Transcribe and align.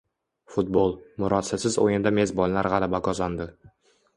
Futbol: 0.53 0.95
murosasiz 1.25 1.77
o‘yinda 1.83 2.13
mezbonlar 2.21 2.71
g‘alaba 2.75 3.03
qozondi 3.11 3.49